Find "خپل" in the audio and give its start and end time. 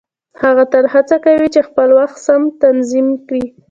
1.67-1.89